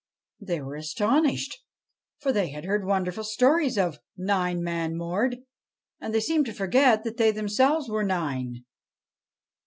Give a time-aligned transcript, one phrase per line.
[0.39, 1.59] They were all astonished,
[2.17, 5.43] for they had heard wonderful stories of Nine Man Mord;
[5.99, 8.65] and they seemed to forget that they themselves were nine.